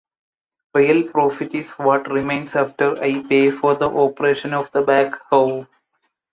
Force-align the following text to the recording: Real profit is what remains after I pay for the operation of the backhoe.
Real 0.73 1.07
profit 1.11 1.53
is 1.53 1.69
what 1.73 2.09
remains 2.09 2.55
after 2.55 2.99
I 3.03 3.21
pay 3.21 3.51
for 3.51 3.75
the 3.75 3.87
operation 3.87 4.51
of 4.55 4.71
the 4.71 4.81
backhoe. 4.83 5.67